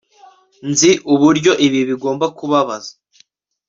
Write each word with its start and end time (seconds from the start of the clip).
nzi 0.69 0.91
uburyo 1.13 1.51
ibi 1.65 1.79
bigomba 1.89 2.25
kubabaza 2.37 2.91